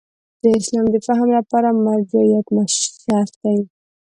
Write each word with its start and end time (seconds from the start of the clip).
د 0.41 0.43
اسلام 0.59 0.85
د 0.91 0.95
فهم 1.07 1.29
لپاره 1.37 1.67
مرجعیت 1.85 2.47
شرط 3.03 3.31
دی. 3.43 3.59